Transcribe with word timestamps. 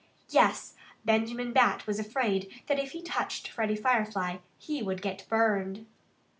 Yes! 0.29 0.73
Benjamin 1.05 1.53
Bat 1.53 1.85
was 1.85 1.99
afraid 1.99 2.63
that 2.65 2.79
if 2.79 2.93
he 2.93 3.03
touched 3.03 3.47
Freddie 3.47 3.75
Firefly 3.75 4.37
he 4.57 4.81
would 4.81 4.99
get 4.99 5.27
burned. 5.29 5.85